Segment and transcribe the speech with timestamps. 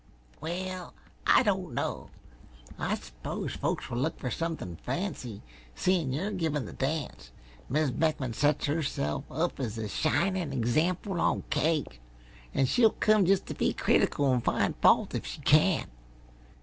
[0.41, 0.95] "Well,
[1.27, 2.09] I don't know.
[2.79, 5.43] I s'pose folks will look for something fancy,
[5.75, 7.29] seein' you're givin' the dance.
[7.69, 12.01] Mis' Beckman sets herself up as a shinin' example on cake,
[12.51, 15.85] and she'll come just t' be critical an' find fault, if she can.